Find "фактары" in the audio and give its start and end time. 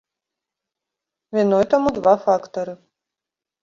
2.27-2.73